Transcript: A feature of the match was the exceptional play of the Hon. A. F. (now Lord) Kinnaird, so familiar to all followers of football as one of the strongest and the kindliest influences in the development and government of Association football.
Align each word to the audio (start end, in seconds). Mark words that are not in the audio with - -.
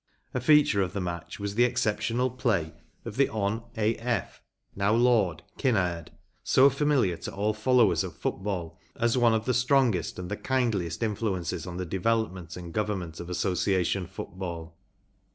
A 0.33 0.41
feature 0.41 0.81
of 0.81 0.93
the 0.93 0.99
match 0.99 1.39
was 1.39 1.53
the 1.53 1.63
exceptional 1.63 2.31
play 2.31 2.73
of 3.05 3.17
the 3.17 3.29
Hon. 3.29 3.65
A. 3.77 3.95
F. 3.97 4.41
(now 4.75 4.91
Lord) 4.95 5.43
Kinnaird, 5.59 6.09
so 6.43 6.71
familiar 6.71 7.17
to 7.17 7.31
all 7.31 7.53
followers 7.53 8.03
of 8.03 8.15
football 8.17 8.79
as 8.95 9.15
one 9.15 9.35
of 9.35 9.45
the 9.45 9.53
strongest 9.53 10.17
and 10.17 10.27
the 10.31 10.37
kindliest 10.37 11.03
influences 11.03 11.67
in 11.67 11.77
the 11.77 11.85
development 11.85 12.57
and 12.57 12.73
government 12.73 13.19
of 13.19 13.29
Association 13.29 14.07
football. 14.07 14.75